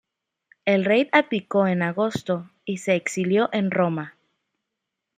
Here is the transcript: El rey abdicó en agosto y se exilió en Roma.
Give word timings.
El 0.65 0.83
rey 0.83 1.09
abdicó 1.11 1.67
en 1.67 1.83
agosto 1.83 2.49
y 2.65 2.77
se 2.77 2.95
exilió 2.95 3.49
en 3.51 3.69
Roma. 3.69 4.17